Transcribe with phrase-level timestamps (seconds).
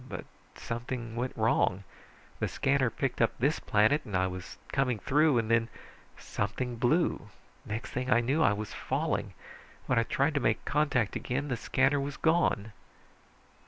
[0.09, 0.25] But
[0.55, 1.83] something went wrong,
[2.39, 5.69] the scanner picked up this planet, and I was coming through, and then
[6.17, 7.29] something blew.
[7.67, 9.35] Next thing I knew I was falling.
[9.85, 12.71] When I tried to make contact again, the scanner was gone!"